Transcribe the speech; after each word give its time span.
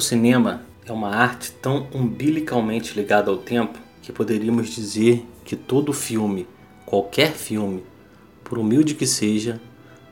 O 0.00 0.02
cinema 0.02 0.62
é 0.86 0.90
uma 0.90 1.14
arte 1.14 1.52
tão 1.52 1.86
umbilicalmente 1.92 2.94
ligada 2.98 3.30
ao 3.30 3.36
tempo 3.36 3.78
que 4.00 4.10
poderíamos 4.10 4.70
dizer 4.70 5.26
que 5.44 5.54
todo 5.54 5.92
filme, 5.92 6.48
qualquer 6.86 7.32
filme, 7.32 7.84
por 8.42 8.58
humilde 8.58 8.94
que 8.94 9.06
seja, 9.06 9.60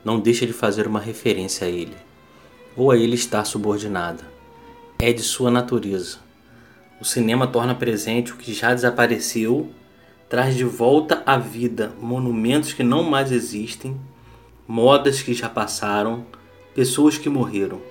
não 0.05 0.19
deixa 0.19 0.45
de 0.45 0.53
fazer 0.53 0.85
uma 0.85 0.99
referência 0.99 1.65
a 1.65 1.71
ele, 1.71 1.95
ou 2.77 2.91
a 2.91 2.97
ele 2.97 3.15
estar 3.15 3.43
subordinada. 3.45 4.23
É 4.99 5.11
de 5.11 5.23
sua 5.23 5.49
natureza. 5.49 6.19
O 7.01 7.03
cinema 7.03 7.47
torna 7.47 7.73
presente 7.73 8.31
o 8.31 8.37
que 8.37 8.53
já 8.53 8.75
desapareceu, 8.75 9.71
traz 10.29 10.55
de 10.55 10.65
volta 10.65 11.23
à 11.25 11.35
vida 11.39 11.93
monumentos 11.99 12.73
que 12.73 12.83
não 12.83 13.01
mais 13.01 13.31
existem, 13.31 13.99
modas 14.67 15.23
que 15.23 15.33
já 15.33 15.49
passaram, 15.49 16.27
pessoas 16.75 17.17
que 17.17 17.27
morreram. 17.27 17.81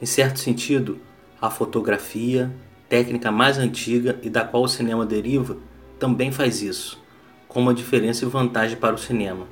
Em 0.00 0.06
certo 0.06 0.40
sentido, 0.40 0.98
a 1.46 1.50
fotografia, 1.50 2.52
técnica 2.88 3.30
mais 3.30 3.58
antiga 3.58 4.18
e 4.22 4.30
da 4.30 4.44
qual 4.44 4.64
o 4.64 4.68
cinema 4.68 5.06
deriva, 5.06 5.56
também 5.98 6.30
faz 6.30 6.62
isso, 6.62 7.02
com 7.48 7.60
uma 7.60 7.74
diferença 7.74 8.24
e 8.24 8.28
vantagem 8.28 8.76
para 8.76 8.94
o 8.94 8.98
cinema. 8.98 9.46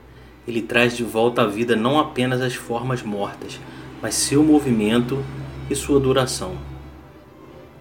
Ele 0.47 0.61
traz 0.61 0.97
de 0.97 1.03
volta 1.03 1.43
à 1.43 1.47
vida 1.47 1.75
não 1.75 1.99
apenas 1.99 2.41
as 2.41 2.55
formas 2.55 3.03
mortas, 3.03 3.59
mas 4.03 4.15
seu 4.15 4.43
movimento 4.43 5.25
e 5.71 5.75
sua 5.75 5.99
duração. 5.99 6.57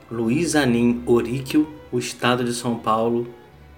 Luiz 0.10 0.56
Anin 0.56 1.04
Oríquio, 1.06 1.68
O 1.92 2.00
Estado 2.00 2.44
de 2.44 2.54
São 2.54 2.78
Paulo, 2.78 3.28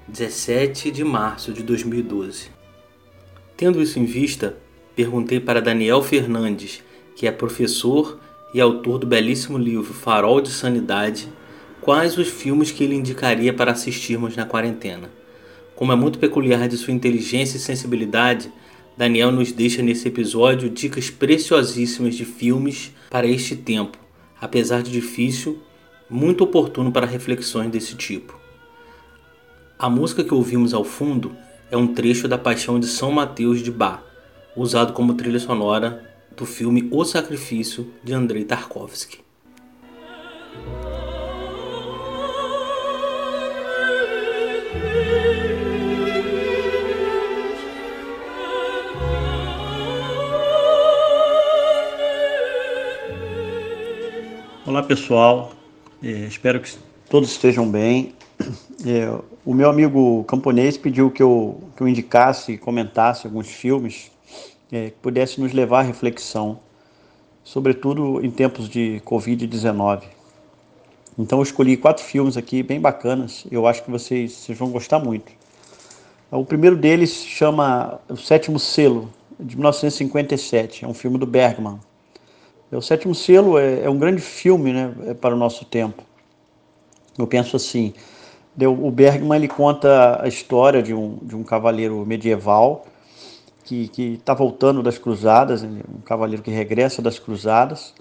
17 0.08 0.92
de 0.92 1.04
março 1.04 1.52
de 1.52 1.64
2012. 1.64 2.52
Tendo 3.58 3.82
isso 3.82 3.98
em 3.98 4.06
vista, 4.06 4.58
perguntei 4.96 5.40
para 5.40 5.62
Daniel 5.62 6.04
Fernandes, 6.04 6.84
que 7.16 7.26
é 7.26 7.32
professor 7.32 8.20
e 8.56 8.62
autor 8.62 9.00
do 9.00 9.06
belíssimo 9.06 9.58
livro 9.58 9.94
Farol 9.94 10.40
de 10.40 10.50
Sanidade, 10.50 11.28
quais 11.82 12.18
os 12.18 12.30
filmes 12.30 12.72
que 12.72 12.86
ele 12.86 12.96
indicaria 12.96 13.54
para 13.54 13.74
assistirmos 13.74 14.34
na 14.34 14.46
quarentena. 14.46 15.12
Como 15.76 15.92
é 15.92 15.96
muito 15.98 16.18
peculiar 16.18 16.66
de 16.70 16.78
sua 16.78 16.94
inteligência 16.94 17.58
e 17.58 17.60
sensibilidade, 17.60 18.50
Daniel 18.96 19.30
nos 19.30 19.52
deixa 19.52 19.82
nesse 19.82 20.08
episódio 20.08 20.70
dicas 20.70 21.10
preciosíssimas 21.10 22.16
de 22.16 22.24
filmes 22.24 22.94
para 23.10 23.28
este 23.28 23.58
tempo, 23.58 23.98
apesar 24.40 24.82
de 24.82 24.90
difícil, 24.90 25.62
muito 26.10 26.46
oportuno 26.46 26.94
para 26.94 27.06
reflexões 27.06 27.70
desse 27.70 27.98
tipo. 27.98 28.40
A 29.78 29.90
música 29.90 30.24
que 30.24 30.34
ouvimos 30.34 30.74
ao 30.74 30.86
fundo 30.86 31.36
é 31.70 31.76
um 31.76 31.88
trecho 31.88 32.26
da 32.26 32.38
Paixão 32.38 32.80
de 32.80 32.88
São 32.88 33.12
Mateus 33.12 33.62
de 33.62 33.70
Bach, 33.70 34.00
usado 34.56 34.94
como 34.94 35.16
trilha 35.16 35.42
sonora 35.42 36.15
do 36.36 36.46
filme 36.46 36.88
O 36.92 37.06
Sacrifício 37.06 37.92
de 38.04 38.14
Andrei 38.14 38.44
Tarkovsky. 38.44 39.24
Olá 54.66 54.84
pessoal, 54.84 55.54
é, 56.04 56.10
espero 56.26 56.60
que 56.60 56.76
todos 57.10 57.32
estejam 57.32 57.70
bem. 57.70 58.14
É, 58.86 59.10
o 59.46 59.54
meu 59.54 59.70
amigo 59.70 60.24
camponês 60.26 60.78
pediu 60.78 61.10
que 61.10 61.24
eu, 61.24 61.64
que 61.76 61.82
eu 61.82 61.88
indicasse 61.88 62.52
e 62.52 62.58
comentasse 62.58 63.26
alguns 63.26 63.48
filmes 63.48 64.12
é, 64.72 64.90
que 64.90 64.98
pudesse 65.02 65.40
nos 65.40 65.54
levar 65.54 65.80
à 65.80 65.84
reflexão, 65.84 66.60
sobretudo 67.44 68.24
em 68.26 68.32
tempos 68.32 68.68
de 68.68 69.02
Covid-19. 69.06 70.04
Então 71.18 71.40
eu 71.40 71.44
escolhi 71.44 71.78
quatro 71.78 72.04
filmes 72.04 72.36
aqui 72.36 72.62
bem 72.62 72.80
bacanas, 72.80 73.46
eu 73.50 73.66
acho 73.68 73.84
que 73.84 73.92
vocês, 73.92 74.34
vocês 74.34 74.58
vão 74.58 74.70
gostar 74.70 75.00
muito. 75.00 75.32
O 76.32 76.44
primeiro 76.44 76.76
deles 76.76 77.24
chama 77.24 78.00
O 78.10 78.18
Sétimo 78.18 78.60
Selo, 78.60 79.10
de 79.40 79.56
1957, 79.56 80.84
é 80.84 80.88
um 80.88 80.94
filme 80.94 81.18
do 81.18 81.26
Bergman. 81.26 81.80
O 82.72 82.82
Sétimo 82.82 83.16
Selo 83.16 83.58
é, 83.58 83.84
é 83.84 83.90
um 83.90 83.98
grande 83.98 84.22
filme 84.22 84.74
né, 84.74 84.94
é 85.08 85.14
para 85.14 85.34
o 85.34 85.38
nosso 85.38 85.64
tempo. 85.64 86.04
Eu 87.18 87.26
penso 87.28 87.56
assim, 87.56 87.94
o 88.60 88.92
Bergman 88.92 89.38
ele 89.38 89.48
conta 89.48 90.22
a 90.22 90.28
história 90.28 90.84
de 90.84 90.94
um, 90.94 91.18
de 91.22 91.36
um 91.36 91.44
cavaleiro 91.44 92.06
medieval 92.06 92.86
que 93.66 94.14
está 94.14 94.34
voltando 94.34 94.84
das 94.84 94.98
cruzadas, 94.98 95.64
um 95.64 96.02
cavaleiro 96.06 96.44
que 96.44 96.52
regressa 96.52 97.02
das 97.02 97.18
cruzadas, 97.18 97.94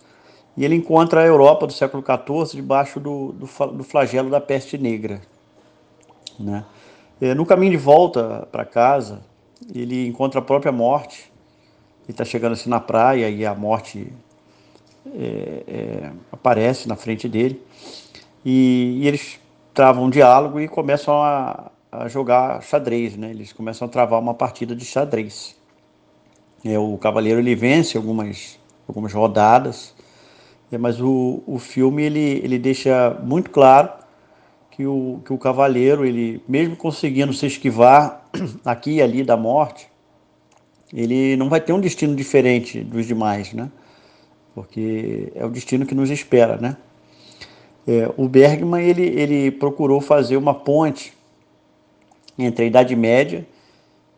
e 0.56 0.64
ele 0.64 0.74
encontra 0.74 1.22
a 1.22 1.26
Europa 1.26 1.66
do 1.66 1.72
século 1.72 2.04
XIV 2.04 2.56
debaixo 2.56 3.00
do, 3.00 3.32
do, 3.32 3.46
do 3.72 3.82
flagelo 3.82 4.30
da 4.30 4.40
peste 4.40 4.76
negra. 4.76 5.20
Né? 6.38 6.64
No 7.34 7.46
caminho 7.46 7.72
de 7.72 7.78
volta 7.78 8.46
para 8.52 8.64
casa, 8.64 9.22
ele 9.74 10.06
encontra 10.06 10.40
a 10.40 10.42
própria 10.42 10.70
morte, 10.70 11.32
ele 12.04 12.10
está 12.12 12.24
chegando 12.24 12.52
assim 12.52 12.68
na 12.68 12.80
praia 12.80 13.30
e 13.30 13.46
a 13.46 13.54
morte 13.54 14.12
é, 15.14 15.62
é, 15.66 16.12
aparece 16.30 16.86
na 16.86 16.96
frente 16.96 17.26
dele, 17.28 17.62
e, 18.44 19.00
e 19.00 19.08
eles 19.08 19.40
travam 19.72 20.04
um 20.04 20.10
diálogo 20.10 20.60
e 20.60 20.68
começam 20.68 21.14
a, 21.22 21.70
a 21.98 22.08
jogar 22.08 22.62
xadrez, 22.62 23.16
né? 23.16 23.30
Eles 23.30 23.52
começam 23.52 23.86
a 23.86 23.90
travar 23.90 24.20
uma 24.20 24.34
partida 24.34 24.74
de 24.74 24.84
xadrez. 24.84 25.56
É, 26.64 26.78
o 26.78 26.96
cavaleiro 26.98 27.38
ele 27.38 27.54
vence 27.54 27.96
algumas, 27.96 28.58
algumas 28.88 29.12
rodadas, 29.12 29.94
é, 30.72 30.78
mas 30.78 31.00
o, 31.00 31.42
o 31.46 31.58
filme 31.58 32.02
ele, 32.02 32.40
ele 32.42 32.58
deixa 32.58 33.10
muito 33.22 33.50
claro 33.50 33.90
que 34.70 34.86
o, 34.86 35.20
que 35.24 35.32
o 35.32 35.38
cavaleiro, 35.38 36.04
ele 36.04 36.42
mesmo 36.48 36.74
conseguindo 36.74 37.32
se 37.32 37.46
esquivar 37.46 38.28
aqui 38.64 38.94
e 38.94 39.02
ali 39.02 39.22
da 39.22 39.36
morte, 39.36 39.88
ele 40.92 41.36
não 41.36 41.48
vai 41.48 41.60
ter 41.60 41.72
um 41.72 41.80
destino 41.80 42.14
diferente 42.16 42.80
dos 42.80 43.06
demais, 43.06 43.52
né? 43.52 43.70
Porque 44.54 45.32
é 45.34 45.44
o 45.44 45.50
destino 45.50 45.84
que 45.84 45.94
nos 45.94 46.10
espera, 46.10 46.56
né? 46.56 46.76
É, 47.86 48.10
o 48.16 48.28
Bergman 48.28 48.82
ele, 48.82 49.02
ele 49.02 49.50
procurou 49.50 50.00
fazer 50.00 50.36
uma 50.36 50.54
ponte 50.54 51.12
entre 52.38 52.64
a 52.64 52.66
Idade 52.66 52.94
Média 52.96 53.46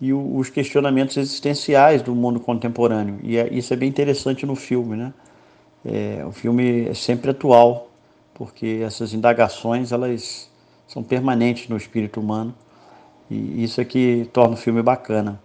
e 0.00 0.12
o, 0.12 0.36
os 0.36 0.50
questionamentos 0.50 1.16
existenciais 1.16 2.02
do 2.02 2.14
mundo 2.14 2.40
contemporâneo. 2.40 3.18
E 3.22 3.36
é, 3.36 3.48
isso 3.52 3.72
é 3.72 3.76
bem 3.76 3.88
interessante 3.88 4.44
no 4.44 4.54
filme, 4.54 4.96
né? 4.96 5.14
É, 5.84 6.24
o 6.26 6.32
filme 6.32 6.88
é 6.88 6.94
sempre 6.94 7.30
atual, 7.30 7.88
porque 8.34 8.80
essas 8.84 9.14
indagações 9.14 9.92
elas 9.92 10.50
são 10.86 11.02
permanentes 11.02 11.68
no 11.68 11.76
espírito 11.76 12.20
humano 12.20 12.54
e 13.30 13.64
isso 13.64 13.80
é 13.80 13.84
que 13.84 14.28
torna 14.32 14.54
o 14.54 14.56
filme 14.56 14.82
bacana. 14.82 15.40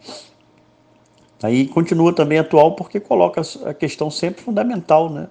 Aí 1.42 1.68
continua 1.68 2.14
também 2.14 2.38
atual 2.38 2.76
porque 2.76 3.00
coloca 3.00 3.42
a 3.66 3.74
questão 3.74 4.12
sempre 4.12 4.44
fundamental, 4.44 5.10
né, 5.10 5.28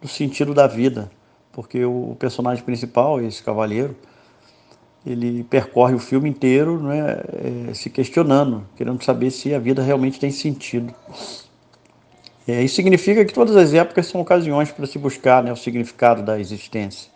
do 0.00 0.08
sentido 0.08 0.52
da 0.52 0.66
vida, 0.66 1.10
porque 1.52 1.84
o 1.84 2.16
personagem 2.18 2.64
principal, 2.64 3.20
esse 3.20 3.42
cavaleiro, 3.42 3.96
ele 5.04 5.42
percorre 5.44 5.94
o 5.94 5.98
filme 5.98 6.28
inteiro 6.28 6.80
né, 6.80 7.20
é, 7.70 7.74
se 7.74 7.90
questionando, 7.90 8.64
querendo 8.76 9.02
saber 9.02 9.30
se 9.30 9.52
a 9.54 9.58
vida 9.58 9.82
realmente 9.82 10.20
tem 10.20 10.30
sentido. 10.30 10.94
É, 12.46 12.62
isso 12.62 12.76
significa 12.76 13.24
que 13.24 13.32
todas 13.32 13.56
as 13.56 13.74
épocas 13.74 14.06
são 14.06 14.20
ocasiões 14.20 14.70
para 14.70 14.86
se 14.86 14.98
buscar 14.98 15.42
né, 15.42 15.52
o 15.52 15.56
significado 15.56 16.22
da 16.22 16.38
existência. 16.38 17.10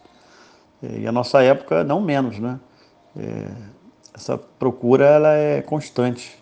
É, 0.82 1.00
e 1.00 1.06
a 1.06 1.12
nossa 1.12 1.42
época 1.42 1.84
não 1.84 2.00
menos, 2.00 2.38
né? 2.38 2.58
É, 3.16 3.46
essa 4.14 4.38
procura 4.38 5.04
ela 5.04 5.34
é 5.34 5.62
constante 5.62 6.38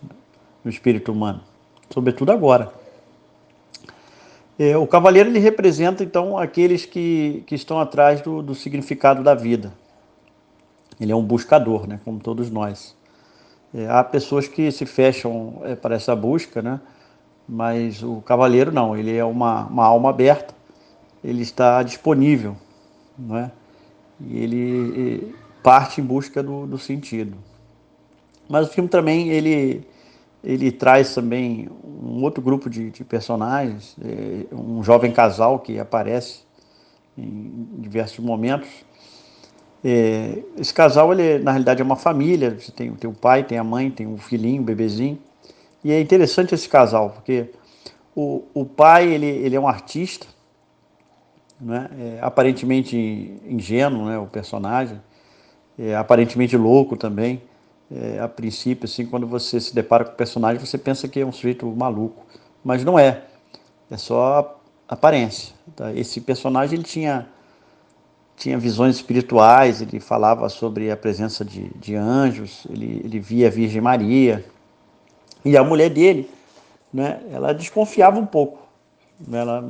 no 0.65 0.71
espírito 0.71 1.13
humano, 1.13 1.41
sobretudo 1.91 2.31
agora. 2.31 2.73
É, 4.59 4.77
o 4.77 4.87
cavaleiro 4.87 5.29
ele 5.29 5.41
representa 5.41 6.05
então 6.05 6.39
aqueles 6.39 6.87
que, 6.87 7.43
que 7.47 7.55
estão 7.55 7.81
atrás 7.81 8.21
do, 8.21 8.41
do 8.41 8.55
significado 8.55 9.23
da 9.23 9.35
vida. 9.35 9.73
Ele 11.01 11.13
é 11.13 11.17
um 11.17 11.25
buscador, 11.25 11.87
né, 11.87 12.01
como 12.05 12.21
todos 12.21 12.51
nós. 12.51 12.97
É, 13.75 13.89
há 13.89 14.05
pessoas 14.05 14.47
que 14.47 14.71
se 14.71 14.87
fecham 14.87 15.61
é, 15.65 15.75
para 15.75 15.95
essa 15.95 16.15
busca, 16.15 16.63
né, 16.63 16.81
mas 17.49 18.03
o 18.03 18.21
cavaleiro 18.21 18.73
não, 18.73 18.97
ele 18.97 19.17
é 19.17 19.25
uma, 19.25 19.67
uma 19.67 19.85
alma 19.85 20.11
aberta, 20.11 20.55
ele 21.23 21.43
está 21.43 21.83
disponível, 21.83 22.57
não 23.19 23.37
é? 23.37 23.51
e 24.21 24.39
ele 24.39 25.35
parte 25.63 26.01
em 26.01 26.05
busca 26.05 26.43
do, 26.43 26.67
do 26.67 26.79
sentido. 26.79 27.37
Mas 28.49 28.69
o 28.69 28.71
filme 28.71 28.89
também 28.89 29.31
ele 29.31 29.87
ele 30.43 30.71
traz 30.71 31.15
também 31.15 31.71
um 31.83 32.23
outro 32.23 32.43
grupo 32.43 32.69
de, 32.69 32.91
de 32.91 33.03
personagens, 33.03 33.97
é, 34.05 34.55
um 34.55 34.83
jovem 34.85 35.11
casal 35.11 35.59
que 35.59 35.79
aparece 35.79 36.41
em 37.17 37.67
diversos 37.79 38.19
momentos. 38.19 38.69
É, 39.85 40.43
esse 40.59 40.73
casal, 40.73 41.13
ele, 41.13 41.39
na 41.43 41.51
realidade, 41.51 41.83
é 41.83 41.85
uma 41.85 41.97
família. 41.97 42.59
Você 42.59 42.73
tem, 42.73 42.91
tem 42.93 43.11
o 43.11 43.15
pai, 43.15 43.45
tem 43.45 43.59
a 43.59 43.65
mãe, 43.65 43.91
tem 43.91 44.07
um 44.07 44.17
filhinho, 44.17 44.63
um 44.63 44.65
bebezinho. 44.65 45.19
E 45.83 45.93
é 45.93 46.01
interessante 46.01 46.55
esse 46.55 46.69
casal, 46.69 47.11
porque 47.11 47.51
o, 48.17 48.43
o 48.55 48.65
pai 48.65 49.13
ele, 49.13 49.27
ele 49.27 49.55
é 49.55 49.61
um 49.61 49.69
artista 49.69 50.27
né? 51.61 51.89
É, 51.99 52.19
aparentemente 52.21 52.97
ingênuo, 53.47 54.07
né? 54.07 54.19
O 54.19 54.27
personagem, 54.27 55.01
é, 55.79 55.95
aparentemente 55.97 56.57
louco 56.57 56.97
também. 56.97 57.43
É, 57.91 58.19
a 58.19 58.29
princípio, 58.29 58.87
assim, 58.87 59.07
quando 59.07 59.27
você 59.27 59.61
se 59.61 59.75
depara 59.75 60.05
com 60.05 60.13
o 60.13 60.15
personagem, 60.15 60.65
você 60.65 60.79
pensa 60.79 61.07
que 61.09 61.21
é 61.21 61.27
um 61.27 61.33
sujeito 61.33 61.67
maluco, 61.67 62.25
mas 62.63 62.85
não 62.85 62.99
é. 62.99 63.23
É 63.91 63.97
só 63.97 64.61
aparência. 64.89 65.55
Tá? 65.77 65.93
Esse 65.93 66.21
personagem 66.21 66.79
ele 66.79 66.85
tinha 66.85 67.29
tinha 68.37 68.59
visões 68.59 68.97
espirituais, 68.97 69.81
ele 69.81 70.01
falava 70.01 70.49
sobre 70.49 70.91
a 70.91 70.97
presença 70.97 71.45
de, 71.45 71.71
de 71.77 71.95
anjos, 71.95 72.67
ele, 72.69 73.01
ele 73.05 73.21
via 73.21 73.49
a 73.49 73.51
Virgem 73.51 73.81
Maria. 73.81 74.45
E 75.45 75.57
a 75.57 75.63
mulher 75.63 75.91
dele, 75.91 76.31
né, 76.93 77.21
ela 77.31 77.53
desconfiava 77.53 78.19
um 78.19 78.27
pouco. 78.27 78.59
Né, 79.27 79.41
ela 79.41 79.65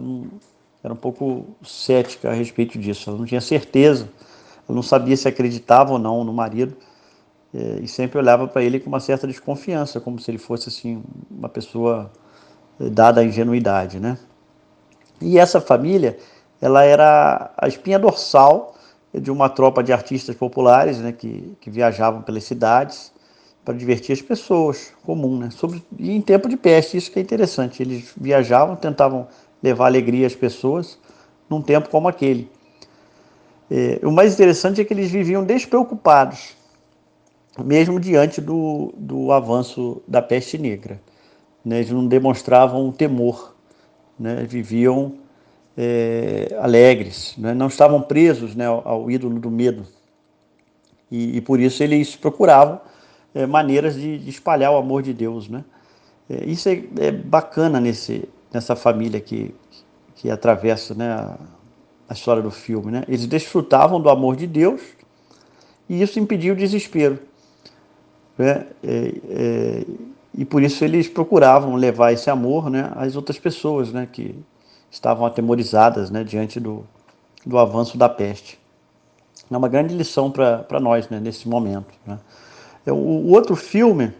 era 0.82 0.92
um 0.92 0.96
pouco 0.96 1.46
cética 1.64 2.30
a 2.30 2.32
respeito 2.32 2.78
disso, 2.78 3.08
ela 3.08 3.18
não 3.18 3.26
tinha 3.26 3.40
certeza, 3.40 4.08
ela 4.68 4.76
não 4.76 4.82
sabia 4.82 5.16
se 5.16 5.26
acreditava 5.26 5.92
ou 5.92 5.98
não 5.98 6.24
no 6.24 6.32
marido. 6.32 6.76
É, 7.54 7.78
e 7.82 7.88
sempre 7.88 8.18
olhava 8.18 8.48
para 8.48 8.64
ele 8.64 8.80
com 8.80 8.88
uma 8.88 8.98
certa 8.98 9.28
desconfiança, 9.28 10.00
como 10.00 10.18
se 10.18 10.28
ele 10.30 10.38
fosse 10.38 10.68
assim 10.68 11.02
uma 11.30 11.48
pessoa 11.48 12.10
é, 12.80 12.90
dada 12.90 13.20
à 13.20 13.24
ingenuidade, 13.24 14.00
né? 14.00 14.18
E 15.20 15.38
essa 15.38 15.60
família, 15.60 16.18
ela 16.60 16.84
era 16.84 17.52
a 17.56 17.68
espinha 17.68 17.98
dorsal 17.98 18.74
de 19.12 19.30
uma 19.30 19.48
tropa 19.48 19.82
de 19.82 19.92
artistas 19.92 20.34
populares 20.34 20.98
né, 20.98 21.12
que, 21.12 21.56
que 21.60 21.70
viajavam 21.70 22.22
pelas 22.22 22.44
cidades 22.44 23.12
para 23.64 23.74
divertir 23.74 24.12
as 24.12 24.20
pessoas, 24.20 24.92
comum, 25.04 25.38
né? 25.38 25.50
Sobre, 25.50 25.82
e 25.98 26.10
em 26.10 26.20
tempo 26.20 26.48
de 26.48 26.56
peste, 26.56 26.98
isso 26.98 27.10
que 27.10 27.18
é 27.18 27.22
interessante. 27.22 27.82
Eles 27.82 28.12
viajavam, 28.14 28.76
tentavam 28.76 29.26
levar 29.62 29.86
alegria 29.86 30.26
às 30.26 30.34
pessoas 30.34 30.98
num 31.48 31.62
tempo 31.62 31.88
como 31.88 32.06
aquele. 32.06 32.50
É, 33.70 34.00
o 34.02 34.10
mais 34.10 34.34
interessante 34.34 34.80
é 34.80 34.84
que 34.84 34.92
eles 34.92 35.10
viviam 35.10 35.42
despreocupados, 35.42 36.54
mesmo 37.64 37.98
diante 37.98 38.40
do, 38.40 38.92
do 38.96 39.32
avanço 39.32 40.02
da 40.06 40.20
peste 40.20 40.58
negra. 40.58 41.00
Né? 41.64 41.78
Eles 41.78 41.90
não 41.90 42.06
demonstravam 42.06 42.92
temor, 42.92 43.54
né? 44.18 44.44
viviam 44.46 45.14
é, 45.76 46.56
alegres, 46.60 47.34
né? 47.36 47.52
não 47.52 47.66
estavam 47.66 48.00
presos 48.00 48.54
né, 48.54 48.66
ao, 48.66 49.10
ídolo 49.10 49.38
do 49.38 49.50
medo. 49.50 49.86
E, 51.10 51.36
e 51.36 51.40
por 51.40 51.60
isso 51.60 51.82
eles 51.82 52.16
procuravam 52.16 52.80
é, 53.34 53.46
maneiras 53.46 53.94
de, 53.94 54.18
de, 54.18 54.30
espalhar 54.30 54.72
o 54.72 54.76
amor 54.76 55.02
de 55.02 55.12
Deus. 55.12 55.48
Né? 55.48 55.64
É, 56.30 56.44
isso 56.44 56.68
é, 56.68 56.82
é, 56.98 57.10
bacana 57.10 57.80
nesse, 57.80 58.28
nessa 58.52 58.76
família 58.76 59.20
que, 59.20 59.54
que 60.14 60.30
atravessa 60.30 60.94
né, 60.94 61.10
a, 61.10 61.36
a 62.08 62.14
história 62.14 62.42
do 62.42 62.50
filme. 62.50 62.92
Né? 62.92 63.04
Eles 63.08 63.26
desfrutavam 63.26 64.00
do 64.00 64.08
amor 64.08 64.36
de 64.36 64.46
Deus 64.46 64.80
e 65.88 66.00
isso 66.00 66.18
impedia 66.18 66.52
o 66.52 66.56
desespero. 66.56 67.18
Né? 68.38 68.66
É, 68.82 69.14
é, 69.28 69.84
e 70.36 70.44
por 70.44 70.62
isso 70.62 70.84
eles 70.84 71.08
procuravam 71.08 71.76
levar 71.76 72.12
esse 72.12 72.28
amor 72.28 72.70
né, 72.70 72.90
às 72.96 73.14
outras 73.14 73.38
pessoas 73.38 73.92
né, 73.92 74.08
que, 74.10 74.34
estavam 74.94 75.26
atemorizadas 75.26 76.08
né, 76.08 76.22
diante 76.22 76.60
do, 76.60 76.86
do 77.44 77.58
avanço 77.58 77.98
da 77.98 78.08
peste. 78.08 78.58
É 79.50 79.56
uma 79.56 79.68
grande 79.68 79.92
lição 79.94 80.30
para 80.30 80.78
nós 80.80 81.08
né, 81.08 81.18
nesse 81.18 81.48
momento. 81.48 81.92
Né. 82.06 82.16
O, 82.86 82.92
o 82.92 83.30
outro 83.32 83.56
filme, 83.56 84.12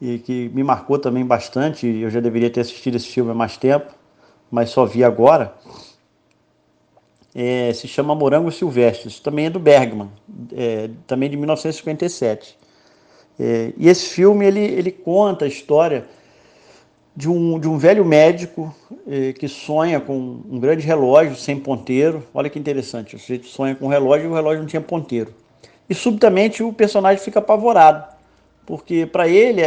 e 0.00 0.18
que 0.18 0.50
me 0.50 0.62
marcou 0.62 0.98
também 0.98 1.24
bastante, 1.24 1.86
eu 1.86 2.10
já 2.10 2.20
deveria 2.20 2.50
ter 2.50 2.60
assistido 2.60 2.96
esse 2.96 3.08
filme 3.08 3.30
há 3.30 3.34
mais 3.34 3.56
tempo, 3.56 3.92
mas 4.50 4.70
só 4.70 4.84
vi 4.84 5.02
agora, 5.02 5.54
é, 7.34 7.72
se 7.72 7.88
chama 7.88 8.14
Morango 8.14 8.52
Silvestres, 8.52 9.20
também 9.20 9.46
é 9.46 9.50
do 9.50 9.58
Bergman, 9.58 10.10
é, 10.52 10.90
também 11.06 11.30
de 11.30 11.36
1957. 11.36 12.58
É, 13.40 13.72
e 13.76 13.88
esse 13.88 14.06
filme 14.10 14.44
ele, 14.44 14.60
ele 14.60 14.90
conta 14.90 15.46
a 15.46 15.48
história 15.48 16.06
de 17.16 17.28
um, 17.28 17.58
de 17.58 17.68
um 17.68 17.76
velho 17.76 18.04
médico 18.04 18.74
eh, 19.06 19.32
que 19.32 19.48
sonha 19.48 20.00
com 20.00 20.40
um 20.48 20.58
grande 20.60 20.86
relógio 20.86 21.34
sem 21.36 21.58
ponteiro. 21.58 22.22
Olha 22.32 22.48
que 22.48 22.58
interessante, 22.58 23.16
o 23.16 23.18
sujeito 23.18 23.46
sonha 23.46 23.74
com 23.74 23.86
um 23.86 23.88
relógio 23.88 24.26
e 24.26 24.30
o 24.30 24.34
relógio 24.34 24.60
não 24.60 24.66
tinha 24.68 24.80
ponteiro. 24.80 25.34
E 25.88 25.94
subitamente 25.94 26.62
o 26.62 26.72
personagem 26.72 27.22
fica 27.22 27.38
apavorado, 27.38 28.04
porque 28.66 29.06
para 29.06 29.26
ele 29.26 29.62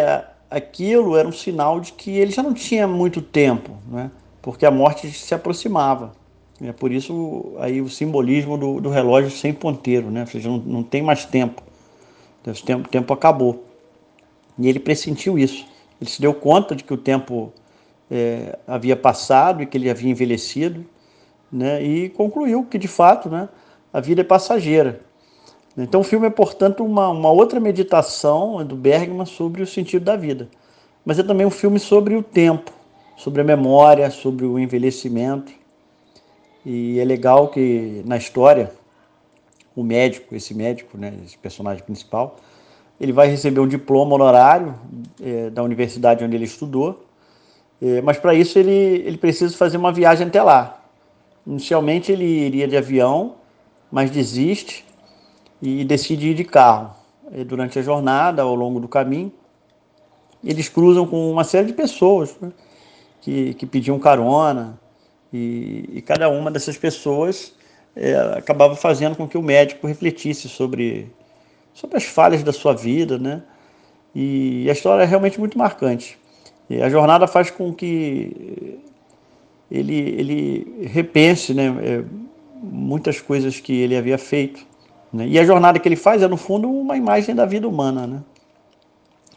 aquilo 0.50 1.18
era 1.18 1.28
um 1.28 1.32
sinal 1.32 1.80
de 1.80 1.94
que 1.94 2.12
ele 2.12 2.32
já 2.32 2.44
não 2.44 2.54
tinha 2.54 2.88
muito 2.88 3.22
tempo, 3.22 3.72
né? 3.88 4.12
porque 4.42 4.66
a 4.66 4.72
morte 4.72 5.10
se 5.12 5.34
aproximava. 5.34 6.14
É 6.62 6.72
por 6.72 6.92
isso 6.92 7.54
aí 7.60 7.82
o 7.82 7.90
simbolismo 7.90 8.58
do, 8.58 8.80
do 8.80 8.90
relógio 8.90 9.32
sem 9.32 9.52
ponteiro, 9.52 10.12
né? 10.12 10.22
ou 10.22 10.28
seja, 10.28 10.48
não, 10.48 10.58
não 10.58 10.84
tem 10.84 11.02
mais 11.02 11.26
tempo. 11.26 11.64
O 12.46 12.54
tempo, 12.54 12.90
tempo 12.90 13.14
acabou. 13.14 13.66
E 14.60 14.68
ele 14.68 14.80
pressentiu 14.80 15.40
isso. 15.40 15.66
Ele 16.02 16.10
se 16.10 16.20
deu 16.20 16.34
conta 16.34 16.76
de 16.76 16.84
que 16.84 16.94
o 16.94 16.98
tempo 16.98 17.54
é, 18.10 18.58
havia 18.68 18.96
passado 18.96 19.62
e 19.62 19.68
que 19.68 19.78
ele 19.78 19.90
havia 19.90 20.10
envelhecido, 20.10 20.84
né? 21.52 21.82
E 21.84 22.10
concluiu 22.10 22.66
que 22.66 22.80
de 22.80 22.88
fato, 22.88 23.30
né, 23.30 23.48
a 23.94 24.02
vida 24.02 24.22
é 24.22 24.24
passageira. 24.24 25.02
Então 25.78 26.02
o 26.02 26.04
filme 26.04 26.28
é, 26.28 26.30
portanto, 26.30 26.84
uma, 26.84 27.10
uma 27.10 27.32
outra 27.32 27.60
meditação 27.60 28.66
do 28.66 28.76
Bergman 28.76 29.26
sobre 29.26 29.62
o 29.62 29.68
sentido 29.68 30.04
da 30.04 30.16
vida. 30.16 30.50
Mas 31.06 31.20
é 31.20 31.24
também 31.24 31.46
um 31.46 31.52
filme 31.52 31.80
sobre 31.80 32.16
o 32.16 32.24
tempo, 32.24 32.72
sobre 33.16 33.42
a 33.42 33.44
memória, 33.44 34.10
sobre 34.10 34.46
o 34.46 34.60
envelhecimento. 34.60 35.52
E 36.66 37.00
é 37.00 37.06
legal 37.06 37.48
que 37.48 38.02
na 38.06 38.18
história 38.18 38.72
o 39.76 39.84
médico, 39.84 40.36
esse 40.36 40.54
médico, 40.54 40.98
né, 40.98 41.14
esse 41.26 41.38
personagem 41.38 41.84
principal, 41.84 42.38
ele 43.02 43.12
vai 43.12 43.28
receber 43.28 43.60
um 43.60 43.68
diploma 43.68 44.14
honorário 44.14 44.76
é, 45.20 45.50
da 45.50 45.64
universidade 45.64 46.24
onde 46.24 46.36
ele 46.36 46.46
estudou, 46.46 47.04
é, 47.82 48.00
mas 48.00 48.20
para 48.20 48.36
isso 48.36 48.60
ele, 48.60 48.72
ele 48.72 49.18
precisa 49.18 49.58
fazer 49.58 49.78
uma 49.78 49.92
viagem 49.92 50.28
até 50.28 50.44
lá. 50.44 50.86
Inicialmente 51.46 52.12
ele 52.12 52.24
iria 52.24 52.68
de 52.68 52.78
avião, 52.78 53.34
mas 53.92 54.12
desiste 54.12 54.86
e 55.60 55.84
decide 55.84 56.28
ir 56.30 56.36
de 56.36 56.44
carro. 56.44 56.96
E 57.34 57.44
durante 57.44 57.80
a 57.80 57.82
jornada, 57.82 58.44
ao 58.44 58.54
longo 58.54 58.80
do 58.80 58.88
caminho, 58.88 59.32
eles 60.44 60.70
cruzam 60.70 61.08
com 61.08 61.32
uma 61.32 61.44
série 61.44 61.66
de 61.66 61.74
pessoas 61.74 62.38
né, 62.40 62.52
que, 63.20 63.56
que 63.56 63.66
pediam 63.66 63.98
carona, 63.98 64.80
e, 65.34 65.90
e 65.92 66.02
cada 66.04 66.30
uma 66.30 66.52
dessas 66.52 66.78
pessoas 66.78 67.56
é, 67.96 68.14
acabava 68.38 68.76
fazendo 68.76 69.16
com 69.16 69.28
que 69.28 69.40
o 69.40 69.42
médico 69.42 69.88
refletisse 69.88 70.48
sobre 70.48 71.12
sobre 71.74 71.98
as 71.98 72.04
falhas 72.04 72.44
da 72.44 72.52
sua 72.52 72.74
vida, 72.74 73.18
né? 73.18 73.42
E 74.14 74.68
a 74.70 74.74
história 74.74 75.04
é 75.04 75.06
realmente 75.06 75.40
muito 75.40 75.58
marcante. 75.58 76.20
E 76.70 76.82
a 76.82 76.90
jornada 76.90 77.28
faz 77.28 77.50
com 77.50 77.74
que 77.74 78.80
ele, 79.70 79.96
ele 79.96 80.88
repense 80.88 81.54
né, 81.54 81.68
é, 81.82 82.04
muitas 82.62 83.22
coisas 83.22 83.60
que 83.60 83.74
ele 83.74 83.96
havia 83.96 84.18
feito. 84.18 84.66
Né? 85.12 85.28
E 85.28 85.40
a 85.40 85.46
jornada 85.46 85.80
que 85.80 85.88
ele 85.88 85.96
faz 85.96 86.22
é, 86.22 86.28
no 86.28 86.38
fundo, 86.38 86.70
uma 86.70 86.98
imagem 86.98 87.34
da 87.34 87.46
vida 87.46 87.68
humana. 87.68 88.06
Né? 88.06 88.22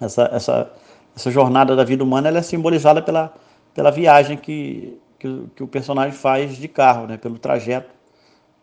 Essa, 0.01 0.29
essa, 0.33 0.73
essa 1.15 1.31
jornada 1.31 1.77
da 1.77 1.85
vida 1.85 2.03
humana 2.03 2.29
ela 2.29 2.39
é 2.39 2.43
simbolizada 2.43 3.01
pela, 3.01 3.33
pela 3.73 3.91
viagem 3.91 4.37
que, 4.37 4.99
que, 5.19 5.47
que 5.55 5.63
o 5.63 5.69
personagem 5.69 6.13
faz 6.13 6.57
de 6.57 6.67
carro, 6.67 7.07
né? 7.07 7.17
pelo 7.17 7.39
trajeto 7.39 7.91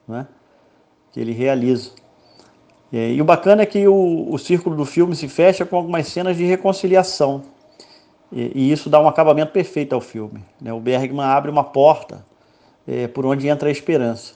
né? 0.07 0.27
que 1.11 1.19
ele 1.19 1.31
realiza. 1.31 1.91
É, 2.93 3.11
e 3.13 3.21
o 3.21 3.25
bacana 3.25 3.61
é 3.61 3.65
que 3.65 3.87
o, 3.87 4.27
o 4.29 4.37
círculo 4.37 4.75
do 4.75 4.85
filme 4.85 5.15
se 5.15 5.27
fecha 5.27 5.65
com 5.65 5.77
algumas 5.77 6.07
cenas 6.07 6.35
de 6.35 6.43
reconciliação. 6.43 7.43
E, 8.31 8.51
e 8.53 8.71
isso 8.71 8.89
dá 8.89 8.99
um 8.99 9.07
acabamento 9.07 9.51
perfeito 9.51 9.93
ao 9.93 10.01
filme. 10.01 10.43
Né? 10.59 10.73
O 10.73 10.79
Bergman 10.79 11.25
abre 11.25 11.49
uma 11.49 11.63
porta 11.63 12.25
é, 12.87 13.07
por 13.07 13.25
onde 13.25 13.47
entra 13.47 13.69
a 13.69 13.71
esperança. 13.71 14.33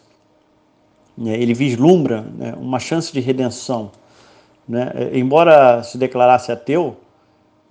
É, 1.25 1.29
ele 1.29 1.53
vislumbra 1.53 2.21
né, 2.21 2.53
uma 2.57 2.79
chance 2.79 3.11
de 3.11 3.19
redenção. 3.19 3.91
Né? 4.67 4.91
É, 4.95 5.17
embora 5.17 5.83
se 5.83 5.97
declarasse 5.97 6.51
ateu, 6.51 6.97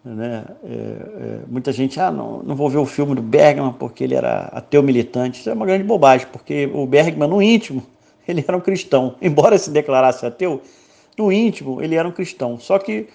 né, 0.04 0.44
é, 0.64 0.68
é, 0.70 1.38
muita 1.48 1.72
gente, 1.72 1.98
ah, 1.98 2.10
não, 2.10 2.42
não 2.42 2.54
vou 2.54 2.68
ver 2.68 2.76
o 2.76 2.84
filme 2.84 3.14
do 3.14 3.22
Bergman 3.22 3.72
porque 3.72 4.04
ele 4.04 4.14
era 4.14 4.50
ateu 4.52 4.82
militante. 4.82 5.40
Isso 5.40 5.48
é 5.48 5.54
uma 5.54 5.64
grande 5.64 5.84
bobagem, 5.84 6.26
porque 6.30 6.70
o 6.74 6.86
Bergman, 6.86 7.28
no 7.28 7.40
íntimo, 7.40 7.82
ele 8.28 8.44
era 8.46 8.56
um 8.56 8.60
cristão. 8.60 9.16
Embora 9.20 9.58
se 9.58 9.70
declarasse 9.70 10.24
ateu, 10.26 10.62
no 11.16 11.32
íntimo 11.32 11.82
ele 11.82 11.94
era 11.94 12.06
um 12.06 12.12
cristão. 12.12 12.58
Só 12.58 12.78
que 12.78 13.08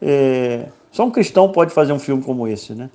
é, 0.00 0.66
só 0.90 1.04
um 1.04 1.10
cristão 1.10 1.50
pode 1.50 1.72
fazer 1.72 1.92
um 1.92 1.98
filme 1.98 2.22
como 2.22 2.46
esse, 2.48 2.74
né? 2.74 2.90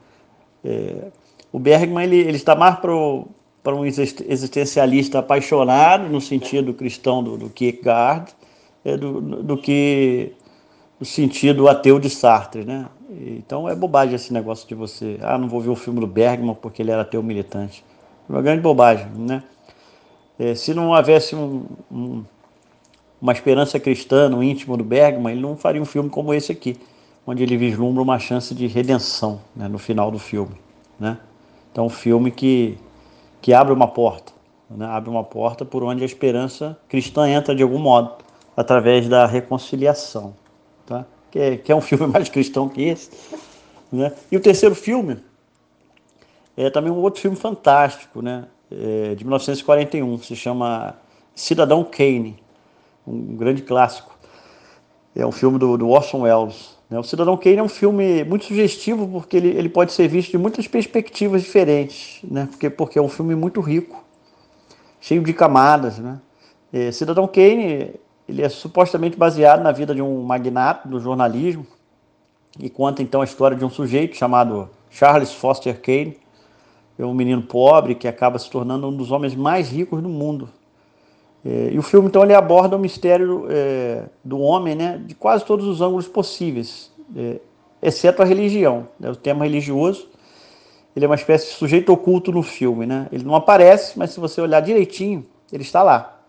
É, 0.64 1.08
o 1.52 1.60
Bergman 1.60 2.04
ele, 2.04 2.18
ele 2.18 2.36
está 2.36 2.56
mais 2.56 2.78
para 2.80 3.76
um 3.76 3.86
existencialista 3.86 5.20
apaixonado 5.20 6.10
no 6.10 6.22
sentido 6.22 6.74
cristão 6.74 7.24
do, 7.24 7.38
do 7.38 7.50
Kierkegaard 7.50 8.32
é, 8.84 8.98
do, 8.98 9.22
do 9.22 9.58
que 9.58 10.34
no 11.00 11.06
sentido 11.06 11.68
ateu 11.68 12.00
de 12.00 12.10
Sartre, 12.10 12.64
né? 12.64 12.88
Então 13.10 13.68
é 13.68 13.76
bobagem 13.76 14.16
esse 14.16 14.32
negócio 14.32 14.68
de 14.68 14.76
você, 14.76 15.18
ah, 15.22 15.38
não 15.38 15.48
vou 15.48 15.62
ver 15.62 15.70
o 15.70 15.76
filme 15.76 16.00
do 16.00 16.08
Bergman 16.08 16.56
porque 16.56 16.82
ele 16.82 16.92
era 16.92 17.02
ateu 17.02 17.24
militante. 17.24 17.84
É 18.30 18.32
uma 18.32 18.42
grande 18.42 18.62
bobagem, 18.62 19.08
né? 19.16 19.44
É, 20.40 20.56
se 20.56 20.74
não 20.74 20.92
houvesse 20.92 21.36
um, 21.36 21.66
um, 21.92 22.24
uma 23.22 23.34
esperança 23.34 23.78
cristã 23.78 24.30
no 24.30 24.42
íntimo 24.42 24.78
do 24.78 24.86
Bergman, 24.86 25.34
ele 25.34 25.42
não 25.42 25.58
faria 25.58 25.82
um 25.82 25.86
filme 25.86 26.10
como 26.10 26.34
esse 26.34 26.50
aqui, 26.50 26.80
onde 27.28 27.44
ele 27.44 27.58
vislumbra 27.58 28.02
uma 28.02 28.18
chance 28.18 28.56
de 28.56 28.66
redenção 28.66 29.42
né, 29.54 29.68
no 29.68 29.78
final 29.78 30.10
do 30.10 30.18
filme. 30.18 30.56
Né? 30.98 31.18
Então, 31.70 31.88
um 31.88 31.90
filme 31.90 32.32
que, 32.32 32.78
que 33.42 33.54
abre 33.54 33.74
uma 33.74 33.88
porta, 33.88 34.32
né? 34.70 34.86
abre 34.86 35.10
uma 35.10 35.26
porta 35.26 35.66
por 35.66 35.84
onde 35.84 36.04
a 36.04 36.06
esperança 36.06 36.80
cristã 36.88 37.30
entra 37.30 37.54
de 37.54 37.62
algum 37.62 37.78
modo, 37.78 38.14
através 38.56 39.10
da 39.10 39.26
reconciliação. 39.26 40.34
Tá? 40.86 41.06
Que, 41.30 41.40
é, 41.40 41.58
que 41.58 41.70
é 41.70 41.76
um 41.76 41.82
filme 41.82 42.08
mais 42.08 42.30
cristão 42.30 42.70
que 42.70 42.82
esse. 42.82 43.12
Né? 43.92 44.14
E 44.32 44.38
o 44.38 44.40
terceiro 44.40 44.74
filme 44.74 45.18
é 46.56 46.70
também 46.70 46.92
um 46.92 46.98
outro 46.98 47.22
filme 47.22 47.36
fantástico, 47.36 48.22
né? 48.22 48.46
É, 48.72 49.16
de 49.16 49.24
1941, 49.24 50.20
se 50.20 50.36
chama 50.36 50.96
Cidadão 51.36 51.84
Kane, 51.84 52.42
um 53.08 53.36
grande 53.36 53.62
clássico. 53.62 54.18
É 55.16 55.26
um 55.26 55.32
filme 55.32 55.58
do, 55.58 55.78
do 55.78 55.90
Orson 55.90 56.22
Welles. 56.22 56.78
Né? 56.90 57.00
O 57.00 57.04
Cidadão 57.04 57.36
Kane 57.36 57.58
é 57.58 57.64
um 57.64 57.70
filme 57.70 58.24
muito 58.24 58.46
sugestivo 58.46 59.08
porque 59.08 59.38
ele, 59.38 59.50
ele 59.50 59.70
pode 59.70 59.92
ser 59.92 60.08
visto 60.08 60.32
de 60.32 60.38
muitas 60.38 60.68
perspectivas 60.68 61.44
diferentes, 61.44 62.20
né? 62.24 62.48
porque, 62.50 62.70
porque 62.70 63.00
é 63.00 63.02
um 63.02 63.10
filme 63.10 63.36
muito 63.36 63.62
rico, 63.62 64.04
cheio 65.00 65.24
de 65.24 65.34
camadas. 65.34 65.98
Né? 65.98 66.20
É, 66.72 66.92
Cidadão 66.92 67.28
Kane 67.28 67.96
ele 68.30 68.44
é 68.44 68.50
supostamente 68.50 69.18
baseado 69.18 69.64
na 69.64 69.72
vida 69.72 69.96
de 69.96 70.02
um 70.02 70.22
magnata 70.22 70.88
do 70.88 71.00
jornalismo 71.00 71.66
e 72.60 72.70
conta 72.70 73.02
então 73.02 73.22
a 73.22 73.24
história 73.24 73.58
de 73.58 73.66
um 73.66 73.70
sujeito 73.70 74.16
chamado 74.16 74.70
Charles 74.90 75.34
Foster 75.34 75.82
Kane, 75.82 76.18
é 77.00 77.06
um 77.06 77.14
menino 77.14 77.42
pobre 77.42 77.96
que 77.96 78.08
acaba 78.08 78.38
se 78.38 78.50
tornando 78.50 78.88
um 78.88 78.96
dos 78.96 79.10
homens 79.10 79.34
mais 79.34 79.70
ricos 79.70 80.02
do 80.02 80.10
mundo. 80.10 80.50
É, 81.46 81.70
e 81.72 81.80
o 81.80 81.82
filme 81.82 82.10
então 82.10 82.24
ele 82.24 82.34
aborda 82.34 82.76
o 82.76 82.80
mistério 82.80 83.48
é, 83.50 84.04
do 84.24 84.40
homem, 84.40 84.76
né, 84.76 85.02
de 85.06 85.16
quase 85.16 85.46
todos 85.46 85.66
os 85.66 85.80
ângulos 85.80 86.08
possíveis, 86.08 86.92
é, 87.16 87.40
exceto 87.82 88.22
a 88.22 88.26
religião. 88.26 88.90
Né, 89.00 89.10
o 89.10 89.16
tema 89.16 89.46
religioso, 89.46 90.10
ele 90.94 91.06
é 91.06 91.08
uma 91.08 91.16
espécie 91.16 91.48
de 91.48 91.54
sujeito 91.54 91.94
oculto 91.94 92.32
no 92.34 92.44
filme, 92.44 92.86
né? 92.86 93.08
Ele 93.12 93.24
não 93.24 93.36
aparece, 93.36 93.98
mas 93.98 94.12
se 94.12 94.20
você 94.20 94.42
olhar 94.42 94.60
direitinho, 94.60 95.26
ele 95.54 95.64
está 95.64 95.82
lá. 95.82 96.20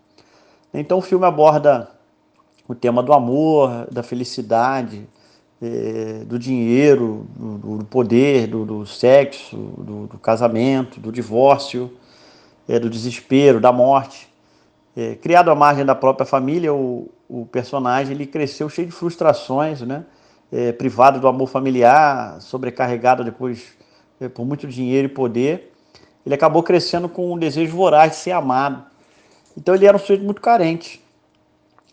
Então 0.73 0.99
o 0.99 1.01
filme 1.01 1.25
aborda 1.25 1.89
o 2.65 2.73
tema 2.73 3.03
do 3.03 3.11
amor, 3.11 3.87
da 3.91 4.01
felicidade, 4.01 5.05
é, 5.61 6.23
do 6.25 6.39
dinheiro, 6.39 7.27
do, 7.35 7.77
do 7.77 7.85
poder, 7.85 8.47
do, 8.47 8.65
do 8.65 8.85
sexo, 8.85 9.55
do, 9.55 10.07
do, 10.07 10.17
casamento, 10.17 10.99
do 10.99 11.11
divórcio, 11.11 11.93
é, 12.67 12.79
do 12.79 12.89
desespero, 12.89 13.59
da 13.59 13.71
morte. 13.71 14.27
É, 14.97 15.15
criado 15.15 15.51
à 15.51 15.55
margem 15.55 15.85
da 15.85 15.93
própria 15.93 16.25
família, 16.25 16.73
o, 16.73 17.09
o 17.29 17.45
personagem 17.45 18.15
ele 18.15 18.25
cresceu 18.25 18.67
cheio 18.69 18.87
de 18.87 18.93
frustrações, 18.93 19.81
né? 19.81 20.03
Privado 20.77 21.17
do 21.17 21.29
amor 21.29 21.47
familiar, 21.47 22.41
sobrecarregado 22.41 23.23
depois 23.23 23.71
por 24.33 24.45
muito 24.45 24.67
dinheiro 24.67 25.05
e 25.05 25.09
poder. 25.09 25.71
Ele 26.25 26.35
acabou 26.35 26.61
crescendo 26.61 27.07
com 27.07 27.31
um 27.33 27.37
desejo 27.37 27.73
voraz 27.73 28.11
de 28.11 28.17
ser 28.17 28.31
amado. 28.31 28.83
Então 29.57 29.73
ele 29.73 29.85
era 29.85 29.95
um 29.95 29.99
sujeito 29.99 30.25
muito 30.25 30.41
carente. 30.41 31.01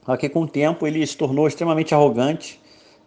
Só 0.05 0.17
que 0.17 0.29
com 0.29 0.43
o 0.43 0.49
tempo 0.49 0.89
ele 0.89 1.07
se 1.07 1.17
tornou 1.17 1.47
extremamente 1.47 1.95
arrogante, 1.95 2.58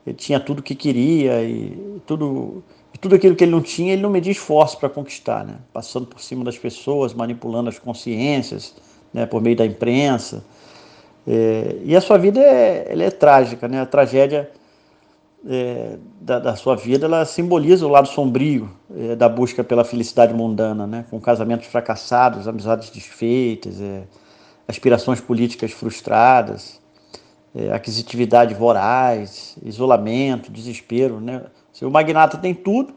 ele 0.06 0.16
tinha 0.16 0.40
tudo 0.40 0.64
que 0.64 0.74
queria 0.74 1.44
e 1.44 2.02
tudo, 2.06 2.64
e 2.94 2.98
tudo 2.98 3.16
aquilo 3.16 3.36
que 3.36 3.44
ele 3.44 3.52
não 3.52 3.62
tinha, 3.62 3.94
ele 3.94 4.02
não 4.02 4.10
media 4.10 4.32
esforço 4.32 4.78
para 4.78 4.90
conquistar, 4.90 5.46
né? 5.46 5.56
passando 5.72 6.08
por 6.08 6.20
cima 6.20 6.44
das 6.44 6.58
pessoas, 6.58 7.14
manipulando 7.14 7.70
as 7.70 7.78
consciências 7.78 8.76
né? 9.14 9.26
por 9.26 9.42
meio 9.42 9.56
da 9.56 9.66
imprensa. 9.66 10.44
É, 11.28 11.78
e 11.84 11.96
a 11.96 12.02
sua 12.02 12.18
vida 12.18 12.40
é, 12.40 12.88
ela 12.90 13.04
é 13.04 13.12
trágica, 13.12 13.68
né? 13.68 13.80
a 13.80 13.86
tragédia 13.86 14.50
é, 15.48 15.98
da, 16.20 16.40
da, 16.40 16.56
sua 16.56 16.76
vida 16.76 17.06
ela 17.06 17.24
simboliza 17.26 17.86
o 17.86 17.90
lado 17.90 18.08
sombrio 18.08 18.70
é, 18.96 19.16
da 19.16 19.30
busca 19.30 19.64
pela 19.64 19.84
felicidade 19.84 20.34
mundana, 20.34 20.88
né? 20.88 21.06
com 21.12 21.20
casamentos 21.22 21.68
fracassados, 21.68 22.48
amizades 22.48 22.90
desfeitas, 22.90 23.80
é, 23.80 24.04
aspirações 24.68 25.22
políticas 25.22 25.72
frustradas 25.72 26.81
é, 27.56 27.72
aquisitividade 27.72 28.54
voraz, 28.54 29.58
isolamento, 29.64 30.52
desespero. 30.52 31.20
Né? 31.20 31.44
O 31.82 31.90
magnata 31.90 32.38
tem 32.38 32.54
tudo, 32.54 32.94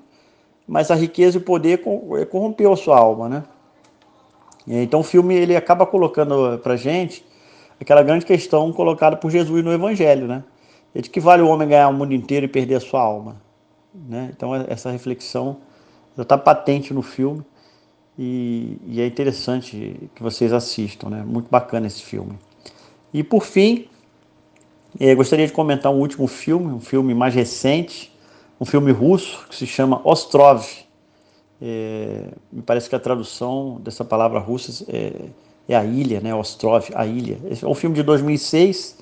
mas 0.66 0.90
a 0.90 0.94
riqueza 0.94 1.38
e 1.38 1.40
o 1.40 1.44
poder 1.44 1.82
é, 2.18 2.24
corrompeu 2.24 2.72
a 2.72 2.76
sua 2.76 2.98
alma. 2.98 3.28
Né? 3.28 3.44
Então 4.66 5.00
o 5.00 5.04
filme 5.04 5.34
ele 5.34 5.56
acaba 5.56 5.86
colocando 5.86 6.58
para 6.62 6.76
gente 6.76 7.24
aquela 7.80 8.02
grande 8.02 8.24
questão 8.24 8.72
colocada 8.72 9.16
por 9.16 9.30
Jesus 9.30 9.62
no 9.62 9.72
Evangelho, 9.72 10.26
né? 10.26 10.42
É 10.94 11.00
de 11.00 11.10
que 11.10 11.20
vale 11.20 11.42
o 11.42 11.48
homem 11.48 11.68
ganhar 11.68 11.88
o 11.88 11.92
mundo 11.92 12.14
inteiro 12.14 12.46
e 12.46 12.48
perder 12.48 12.76
a 12.76 12.80
sua 12.80 13.00
alma. 13.00 13.36
Né? 13.92 14.30
Então 14.34 14.54
essa 14.54 14.90
reflexão 14.90 15.58
já 16.16 16.22
está 16.22 16.38
patente 16.38 16.94
no 16.94 17.02
filme 17.02 17.44
e, 18.18 18.78
e, 18.86 19.00
é 19.00 19.06
interessante 19.06 20.08
que 20.14 20.22
vocês 20.22 20.52
assistam, 20.52 21.10
né? 21.10 21.24
Muito 21.26 21.48
bacana 21.50 21.88
esse 21.88 22.02
filme. 22.02 22.38
E 23.12 23.24
por 23.24 23.44
fim, 23.44 23.88
é, 24.98 25.14
gostaria 25.14 25.46
de 25.46 25.52
comentar 25.52 25.92
um 25.92 25.98
último 25.98 26.26
filme, 26.26 26.72
um 26.72 26.80
filme 26.80 27.14
mais 27.14 27.34
recente, 27.34 28.12
um 28.60 28.64
filme 28.64 28.92
russo 28.92 29.44
que 29.48 29.56
se 29.56 29.66
chama 29.66 30.00
Ostrov. 30.04 30.64
É, 31.60 32.28
me 32.52 32.62
parece 32.62 32.88
que 32.88 32.94
a 32.94 33.00
tradução 33.00 33.80
dessa 33.82 34.04
palavra 34.04 34.38
russa 34.38 34.84
é, 34.88 35.30
é, 35.68 35.76
a 35.76 35.84
ilha, 35.84 36.20
né? 36.20 36.32
Ostrov, 36.32 36.90
a 36.94 37.06
ilha. 37.06 37.38
É 37.60 37.66
um 37.66 37.74
filme 37.74 37.96
de 37.96 38.04
2006 38.04 38.98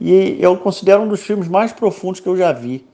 e 0.00 0.38
eu 0.40 0.56
considero 0.56 1.02
um 1.02 1.08
dos 1.08 1.20
filmes 1.20 1.46
mais 1.46 1.72
profundos 1.72 2.20
que 2.20 2.28
eu 2.28 2.36
já 2.36 2.50
vi. 2.52 2.86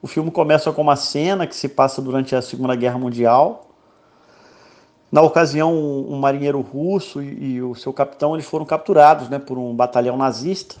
O 0.00 0.08
filme 0.08 0.32
começa 0.32 0.72
com 0.72 0.82
uma 0.82 0.96
cena 0.96 1.46
que 1.46 1.54
se 1.54 1.68
passa 1.68 2.02
durante 2.02 2.34
a 2.34 2.42
Segunda 2.42 2.74
Guerra 2.74 2.98
Mundial. 2.98 3.68
Na 5.12 5.22
ocasião, 5.22 5.72
um 5.76 6.18
marinheiro 6.18 6.60
russo 6.60 7.22
e, 7.22 7.52
e, 7.52 7.62
o 7.62 7.74
seu 7.76 7.92
capitão 7.92 8.34
eles 8.34 8.46
foram 8.46 8.64
capturados 8.64 9.28
né, 9.28 9.38
por 9.38 9.58
um 9.58 9.76
batalhão 9.76 10.16
nazista 10.16 10.76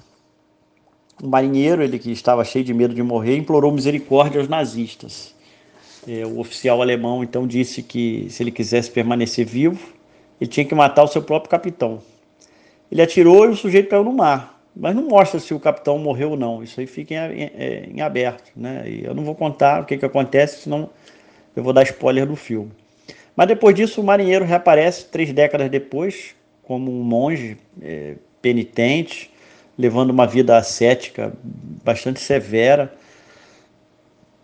um 1.22 1.28
marinheiro, 1.28 1.82
ele 1.82 1.98
que 1.98 2.10
estava 2.10 2.44
cheio 2.44 2.64
de 2.64 2.74
medo 2.74 2.92
de 2.92 3.02
morrer, 3.02 3.36
implorou 3.36 3.70
misericórdia 3.70 4.40
aos 4.40 4.48
nazistas. 4.48 5.34
É, 6.06 6.26
o 6.26 6.40
oficial 6.40 6.82
alemão 6.82 7.22
então 7.22 7.46
disse 7.46 7.80
que 7.80 8.26
se 8.28 8.42
ele 8.42 8.50
quisesse 8.50 8.90
permanecer 8.90 9.46
vivo, 9.46 9.78
ele 10.40 10.50
tinha 10.50 10.66
que 10.66 10.74
matar 10.74 11.04
o 11.04 11.06
seu 11.06 11.22
próprio 11.22 11.48
capitão. 11.48 12.00
Ele 12.90 13.00
atirou 13.00 13.44
e 13.44 13.48
o 13.50 13.56
sujeito 13.56 13.88
caiu 13.88 14.02
no 14.02 14.12
mar, 14.12 14.60
mas 14.74 14.96
não 14.96 15.06
mostra 15.06 15.38
se 15.38 15.54
o 15.54 15.60
capitão 15.60 15.96
morreu 15.96 16.32
ou 16.32 16.36
não. 16.36 16.60
Isso 16.60 16.80
aí 16.80 16.88
fica 16.88 17.14
em, 17.14 17.42
em, 17.42 17.96
em 17.96 18.00
aberto, 18.00 18.50
né? 18.56 18.82
E 18.86 19.04
eu 19.04 19.14
não 19.14 19.22
vou 19.22 19.36
contar 19.36 19.82
o 19.82 19.84
que, 19.84 19.96
que 19.96 20.04
acontece, 20.04 20.62
senão 20.62 20.90
eu 21.54 21.62
vou 21.62 21.72
dar 21.72 21.84
spoiler 21.84 22.26
do 22.26 22.34
filme. 22.34 22.72
Mas 23.36 23.46
depois 23.46 23.74
disso, 23.74 24.00
o 24.00 24.04
marinheiro 24.04 24.44
reaparece 24.44 25.06
três 25.06 25.32
décadas 25.32 25.70
depois, 25.70 26.34
como 26.64 26.90
um 26.90 27.02
monge 27.04 27.56
é, 27.80 28.16
penitente, 28.42 29.31
levando 29.76 30.10
uma 30.10 30.26
vida 30.26 30.56
ascética 30.56 31.32
bastante 31.84 32.20
severa. 32.20 32.92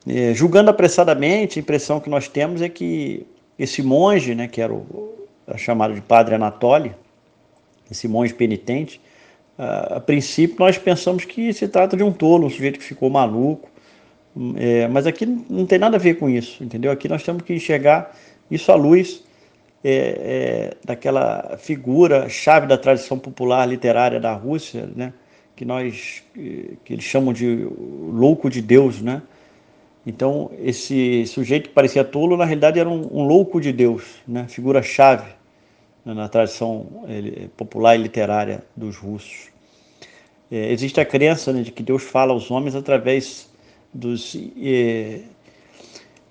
É, 0.06 0.32
julgando 0.35 0.70
apressadamente, 0.70 1.58
a 1.58 1.62
impressão 1.62 2.00
que 2.00 2.08
nós 2.08 2.28
temos 2.28 2.62
é 2.62 2.68
que 2.68 3.26
esse 3.58 3.82
monge, 3.82 4.35
né, 4.35 4.49
que 4.49 4.61
era, 4.61 4.73
o, 4.73 5.26
era 5.47 5.58
chamado 5.58 5.94
de 5.94 6.00
Padre 6.00 6.35
Anatoly, 6.35 6.94
esse 7.90 8.08
monge 8.08 8.32
penitente, 8.32 9.00
a, 9.58 10.00
princípio 10.00 10.56
nós 10.58 10.78
pensamos 10.78 11.25
que 11.25 11.52
se 11.52 11.68
trata 11.68 11.97
de 11.97 12.02
um 12.02 12.12
tolo, 12.12 12.47
um 12.47 12.50
sujeito 12.50 12.78
que 12.78 12.85
ficou 12.85 13.11
maluco, 13.11 13.68
é, 14.56 14.87
mas 14.88 15.06
aqui 15.06 15.26
não 15.26 15.66
tem 15.66 15.78
nada 15.78 15.97
a 15.97 16.00
ver 16.00 16.14
com 16.14 16.28
isso, 16.28 16.62
entendeu? 16.62 16.92
Aqui 16.92 17.08
nós 17.08 17.23
temos 17.23 17.42
que 17.42 17.52
enxergar 17.52 18.16
isso 18.50 18.70
à 18.70 18.75
luz 18.76 19.23
é, 19.82 19.90
é, 19.92 20.76
daquela 20.85 21.56
figura 21.58 22.28
chave 22.28 22.66
da 22.66 22.76
tradição 22.76 23.18
popular 23.18 23.66
literária 23.66 24.18
da 24.18 24.32
Rússia, 24.32 24.88
né? 24.94 25.12
que 25.54 25.64
nós 25.64 26.23
que 26.85 26.92
eles 26.92 27.04
chamam 27.04 27.32
de 27.32 27.68
louco 28.12 28.49
de 28.49 28.62
Deus, 28.62 29.02
né? 29.02 29.23
Então 30.06 30.52
esse 30.62 31.26
sujeito 31.26 31.68
que 31.68 31.75
parecia 31.75 32.04
tolo 32.04 32.37
na 32.37 32.44
realidade 32.44 32.78
era 32.78 32.88
um, 32.88 33.08
um 33.11 33.25
louco 33.25 33.61
de 33.61 33.73
Deus, 33.73 34.04
né? 34.26 34.47
Figura 34.49 34.82
chave 34.82 35.30
né? 36.04 36.14
na 36.14 36.28
tradição 36.28 36.87
popular 37.56 37.97
e 37.97 38.02
literária 38.02 38.62
dos 38.76 38.97
russos. 38.97 39.49
É, 40.50 40.73
existe 40.73 41.00
a 41.00 41.04
crença 41.04 41.52
né, 41.52 41.62
de 41.62 41.70
que 41.70 41.82
Deus 41.82 42.02
fala 42.02 42.32
aos 42.32 42.50
homens 42.50 42.75
através 42.75 43.50
dos 43.92 44.37
é, 44.62 45.20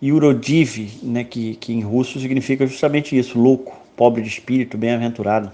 Yurodiv, 0.01 0.99
né, 1.01 1.23
que, 1.23 1.55
que 1.55 1.73
em 1.73 1.81
russo 1.81 2.19
significa 2.19 2.67
justamente 2.67 3.17
isso, 3.17 3.39
louco, 3.39 3.79
pobre 3.95 4.21
de 4.21 4.29
espírito, 4.29 4.77
bem-aventurado. 4.77 5.51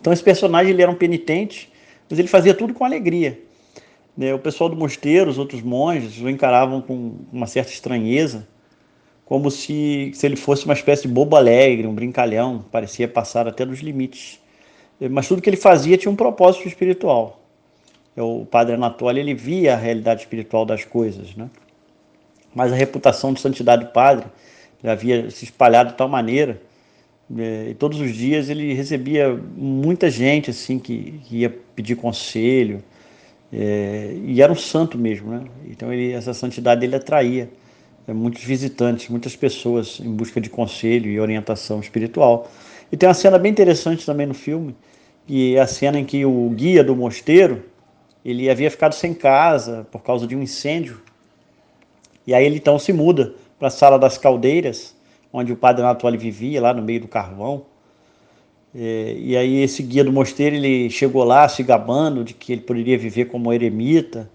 Então 0.00 0.12
esse 0.12 0.22
personagem 0.22 0.72
ele 0.72 0.82
era 0.82 0.90
um 0.90 0.96
penitente, 0.96 1.72
mas 2.10 2.18
ele 2.18 2.28
fazia 2.28 2.52
tudo 2.52 2.74
com 2.74 2.84
alegria. 2.84 3.40
Né? 4.16 4.34
O 4.34 4.38
pessoal 4.38 4.68
do 4.68 4.76
mosteiro, 4.76 5.30
os 5.30 5.38
outros 5.38 5.62
monges, 5.62 6.20
o 6.20 6.28
encaravam 6.28 6.80
com 6.80 7.14
uma 7.32 7.46
certa 7.46 7.70
estranheza, 7.70 8.46
como 9.24 9.50
se, 9.50 10.10
se 10.14 10.26
ele 10.26 10.36
fosse 10.36 10.64
uma 10.64 10.74
espécie 10.74 11.02
de 11.02 11.08
bobo 11.08 11.36
alegre, 11.36 11.86
um 11.86 11.94
brincalhão, 11.94 12.64
parecia 12.70 13.08
passar 13.08 13.48
até 13.48 13.64
dos 13.64 13.80
limites. 13.80 14.40
mas 15.10 15.26
tudo 15.28 15.40
que 15.40 15.48
ele 15.48 15.56
fazia 15.56 15.96
tinha 15.96 16.10
um 16.10 16.16
propósito 16.16 16.68
espiritual. 16.68 17.40
O 18.16 18.44
padre 18.44 18.74
Anatólio 18.74 19.20
ele 19.20 19.34
via 19.34 19.74
a 19.74 19.76
realidade 19.76 20.20
espiritual 20.20 20.64
das 20.64 20.84
coisas, 20.84 21.34
né? 21.34 21.48
Mas 22.54 22.72
a 22.72 22.76
reputação 22.76 23.32
de 23.32 23.40
santidade 23.40 23.84
do 23.84 23.90
padre 23.90 24.26
havia 24.82 25.30
se 25.30 25.44
espalhado 25.44 25.90
de 25.90 25.96
tal 25.96 26.08
maneira 26.08 26.60
é, 27.36 27.68
e 27.70 27.74
todos 27.74 28.00
os 28.00 28.14
dias 28.14 28.50
ele 28.50 28.74
recebia 28.74 29.34
muita 29.56 30.10
gente 30.10 30.50
assim 30.50 30.78
que, 30.78 31.20
que 31.24 31.38
ia 31.38 31.50
pedir 31.74 31.96
conselho 31.96 32.82
é, 33.52 34.14
e 34.24 34.42
era 34.42 34.52
um 34.52 34.56
santo 34.56 34.98
mesmo, 34.98 35.30
né? 35.30 35.44
Então 35.70 35.92
ele, 35.92 36.12
essa 36.12 36.34
santidade 36.34 36.80
dele 36.80 36.96
atraía 36.96 37.48
é, 38.06 38.12
muitos 38.12 38.42
visitantes, 38.42 39.08
muitas 39.08 39.36
pessoas 39.36 40.00
em 40.00 40.12
busca 40.12 40.40
de 40.40 40.50
conselho 40.50 41.10
e 41.10 41.18
orientação 41.20 41.80
espiritual. 41.80 42.50
E 42.90 42.96
tem 42.96 43.08
uma 43.08 43.14
cena 43.14 43.38
bem 43.38 43.52
interessante 43.52 44.04
também 44.04 44.26
no 44.26 44.34
filme, 44.34 44.74
que 45.26 45.56
é 45.56 45.60
a 45.60 45.66
cena 45.66 45.98
em 45.98 46.04
que 46.04 46.26
o 46.26 46.50
guia 46.50 46.84
do 46.84 46.94
mosteiro 46.94 47.64
ele 48.24 48.50
havia 48.50 48.70
ficado 48.70 48.94
sem 48.94 49.14
casa 49.14 49.86
por 49.90 50.02
causa 50.02 50.26
de 50.26 50.34
um 50.34 50.42
incêndio. 50.42 51.00
E 52.26 52.34
aí 52.34 52.44
ele 52.44 52.56
então 52.56 52.78
se 52.78 52.92
muda 52.92 53.34
para 53.58 53.68
a 53.68 53.70
sala 53.70 53.98
das 53.98 54.18
caldeiras, 54.18 54.94
onde 55.32 55.52
o 55.52 55.56
padre 55.56 55.82
Anatoly 55.82 56.16
vivia, 56.16 56.60
lá 56.60 56.72
no 56.72 56.82
meio 56.82 57.00
do 57.00 57.08
carvão. 57.08 57.66
É, 58.74 59.14
e 59.18 59.36
aí 59.36 59.62
esse 59.62 59.82
guia 59.82 60.02
do 60.02 60.12
mosteiro 60.12 60.56
ele 60.56 60.90
chegou 60.90 61.22
lá 61.22 61.48
se 61.48 61.62
gabando 61.62 62.24
de 62.24 62.34
que 62.34 62.52
ele 62.52 62.62
poderia 62.62 62.98
viver 62.98 63.26
como 63.26 63.52
eremita, 63.52 64.28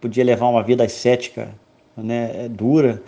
podia 0.00 0.24
levar 0.24 0.48
uma 0.48 0.62
vida 0.62 0.84
ascética 0.84 1.48
né, 1.96 2.48
dura. 2.50 3.02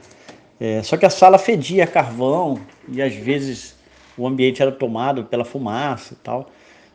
É, 0.58 0.82
só 0.82 0.96
que 0.96 1.06
a 1.06 1.10
sala 1.10 1.38
fedia 1.38 1.86
carvão 1.86 2.58
e 2.88 3.02
às 3.02 3.14
vezes 3.14 3.76
o 4.16 4.26
ambiente 4.26 4.60
era 4.62 4.72
tomado 4.72 5.24
pela 5.24 5.44
fumaça 5.44 6.14
e 6.14 6.16
tal. 6.16 6.50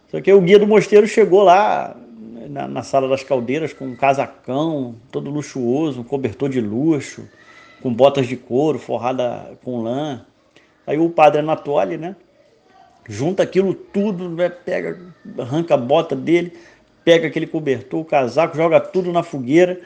Só 0.10 0.20
que 0.22 0.32
o 0.32 0.42
guia 0.42 0.60
do 0.60 0.68
mosteiro 0.68 1.08
chegou 1.08 1.44
lá 1.44 1.96
na, 2.50 2.68
na 2.68 2.84
sala 2.84 3.08
das 3.08 3.24
caldeiras 3.24 3.74
com 3.74 3.86
um 3.86 3.96
casacão 3.96 4.96
todo 5.12 5.30
luxuoso, 5.30 6.02
um 6.02 6.04
cobertor 6.04 6.50
de 6.50 6.62
luxo, 6.62 7.28
com 7.82 7.94
botas 7.94 8.28
de 8.28 8.38
couro 8.38 8.80
forrada 8.80 9.58
com 9.64 9.82
lã. 9.82 10.26
Aí 10.86 10.98
o 10.98 11.10
padre 11.10 11.40
Anatoly, 11.40 11.98
né, 11.98 12.16
junta 13.08 13.44
aquilo 13.44 13.74
tudo, 13.74 14.30
né, 14.30 14.50
pega, 14.50 15.00
arranca 15.38 15.74
a 15.74 15.78
bota 15.78 16.16
dele, 16.16 16.54
pega 17.04 17.28
aquele 17.28 17.48
cobertor, 17.48 18.00
o 18.02 18.06
casaco, 18.06 18.56
joga 18.56 18.80
tudo 18.80 19.12
na 19.12 19.24
fogueira, 19.24 19.82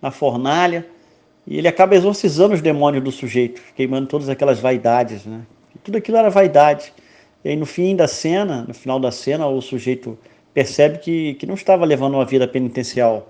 na 0.00 0.10
fornalha 0.10 0.86
e 1.46 1.58
ele 1.58 1.68
acaba 1.68 1.94
exorcizando 1.94 2.54
os 2.54 2.60
demônios 2.60 3.04
do 3.04 3.12
sujeito, 3.12 3.62
queimando 3.76 4.08
todas 4.08 4.28
aquelas 4.28 4.58
vaidades, 4.58 5.24
né? 5.24 5.42
E 5.74 5.78
tudo 5.78 5.96
aquilo 5.96 6.16
era 6.16 6.28
vaidade. 6.28 6.92
E 7.44 7.50
aí 7.50 7.56
no 7.56 7.64
fim 7.64 7.94
da 7.94 8.08
cena, 8.08 8.64
no 8.66 8.74
final 8.74 8.98
da 8.98 9.12
cena, 9.12 9.46
o 9.46 9.60
sujeito 9.62 10.18
percebe 10.56 10.96
que, 11.00 11.34
que 11.34 11.44
não 11.44 11.54
estava 11.54 11.84
levando 11.84 12.14
uma 12.14 12.24
vida 12.24 12.48
penitencial 12.48 13.28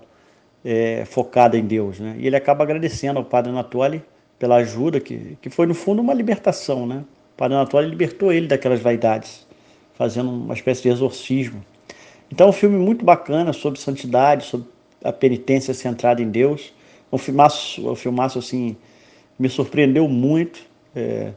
é, 0.63 1.03
focada 1.03 1.57
em 1.57 1.65
Deus, 1.65 1.99
né? 1.99 2.15
E 2.17 2.25
ele 2.25 2.37
acaba 2.37 2.63
agradecendo 2.63 3.19
ao 3.19 3.25
Padre 3.25 3.51
Anatoly 3.51 4.01
pela 4.39 4.55
ajuda, 4.55 5.01
que, 5.01 5.37
que 5.41 5.49
foi 5.49 5.65
no 5.65 5.73
fundo 5.73 6.01
uma 6.01 6.13
libertação, 6.13 6.87
né? 6.87 7.03
O 7.33 7.35
Padre 7.35 7.55
Anatoly 7.55 7.89
libertou 7.89 8.31
ele 8.31 8.47
daquelas 8.47 8.79
vaidades, 8.79 9.45
fazendo 9.95 10.31
uma 10.31 10.53
espécie 10.53 10.83
de 10.83 10.87
exorcismo. 10.87 11.61
Então 12.31 12.47
um 12.47 12.53
filme 12.53 12.77
muito 12.77 13.03
bacana 13.03 13.51
sobre 13.51 13.77
santidade, 13.77 14.45
sobre 14.45 14.69
a 15.03 15.11
penitência 15.11 15.73
centrada 15.73 16.21
em 16.21 16.29
Deus 16.29 16.71
um 17.11 17.17
filmaço, 17.17 17.91
um 17.91 17.95
filmaço 17.95 18.39
assim, 18.39 18.77
me 19.37 19.49
surpreendeu 19.49 20.07
muito. 20.07 20.61
É, 20.95 21.33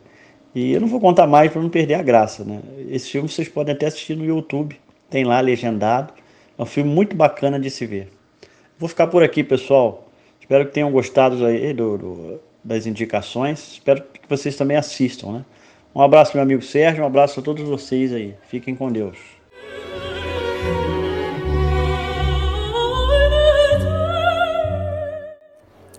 e 0.55 0.73
eu 0.73 0.81
não 0.81 0.87
vou 0.87 1.01
contar 1.01 1.27
mais 1.27 1.51
para 1.51 1.61
não 1.61 1.69
perder 1.69 1.95
a 1.95 2.03
graça, 2.03 2.45
né? 2.45 2.61
Esse 2.89 3.11
filme 3.11 3.29
vocês 3.29 3.49
podem 3.49 3.75
até 3.75 3.87
assistir 3.87 4.17
no 4.17 4.25
YouTube, 4.25 4.81
tem 5.11 5.25
lá 5.25 5.41
legendado. 5.41 6.15
É 6.57 6.63
um 6.63 6.67
filme 6.67 6.89
muito 6.89 7.17
bacana 7.17 7.59
de 7.59 7.69
se 7.69 7.85
ver. 7.85 8.09
Vou 8.79 8.89
ficar 8.89 9.09
por 9.09 9.23
aqui, 9.23 9.43
pessoal. 9.43 10.09
Espero 10.41 10.67
que 10.67 10.73
tenham 10.73 10.91
gostado 10.91 11.45
aí 11.45 11.75
do, 11.75 11.99
do, 11.99 12.41
das 12.65 12.87
indicações. 12.87 13.73
Espero 13.73 14.03
que 14.03 14.29
vocês 14.29 14.57
também 14.57 14.77
assistam, 14.77 15.33
né? 15.33 15.45
Um 15.95 16.01
abraço, 16.01 16.33
meu 16.35 16.43
amigo 16.43 16.63
Sérgio. 16.63 17.03
Um 17.03 17.07
abraço 17.07 17.41
a 17.41 17.43
todos 17.43 17.69
vocês 17.69 18.13
aí. 18.13 18.35
Fiquem 18.49 18.75
com 18.75 18.91
Deus. 18.91 19.19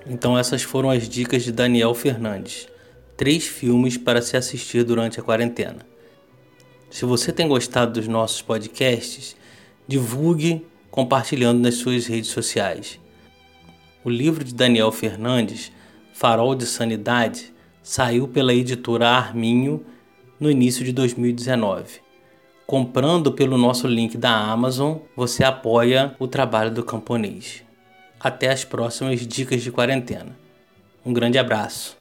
Então 0.05 0.37
essas 0.37 0.61
foram 0.61 0.89
as 0.89 1.07
dicas 1.07 1.43
de 1.43 1.51
Daniel 1.51 1.93
Fernandes. 1.93 2.67
Três 3.17 3.45
filmes 3.45 3.97
para 3.97 4.21
se 4.21 4.35
assistir 4.35 4.83
durante 4.83 5.19
a 5.19 5.23
quarentena. 5.23 5.85
Se 6.91 7.05
você 7.05 7.31
tem 7.31 7.47
gostado 7.47 7.93
dos 7.93 8.07
nossos 8.07 8.41
podcasts, 8.41 9.35
divulgue 9.87 10.65
compartilhando 10.91 11.61
nas 11.61 11.75
suas 11.75 12.05
redes 12.05 12.29
sociais. 12.29 12.99
O 14.03 14.09
livro 14.09 14.43
de 14.43 14.53
Daniel 14.53 14.91
Fernandes, 14.91 15.71
Farol 16.13 16.53
de 16.53 16.65
Sanidade, 16.65 17.53
saiu 17.81 18.27
pela 18.27 18.53
editora 18.53 19.07
Arminho 19.07 19.85
no 20.37 20.51
início 20.51 20.83
de 20.83 20.91
2019. 20.91 22.01
Comprando 22.67 23.31
pelo 23.31 23.57
nosso 23.57 23.87
link 23.87 24.17
da 24.17 24.35
Amazon, 24.35 24.97
você 25.15 25.45
apoia 25.45 26.13
o 26.19 26.27
trabalho 26.27 26.71
do 26.71 26.83
camponês 26.83 27.63
até 28.19 28.49
as 28.49 28.63
próximas 28.63 29.25
dicas 29.25 29.63
de 29.63 29.71
quarentena. 29.71 30.37
Um 31.03 31.11
grande 31.11 31.39
abraço. 31.39 32.00